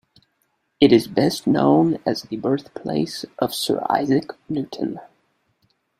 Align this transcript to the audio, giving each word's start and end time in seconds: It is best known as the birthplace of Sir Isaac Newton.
It 0.79 0.91
is 0.91 1.07
best 1.07 1.45
known 1.45 1.99
as 2.07 2.23
the 2.23 2.35
birthplace 2.35 3.23
of 3.37 3.53
Sir 3.53 3.85
Isaac 3.87 4.31
Newton. 4.49 4.99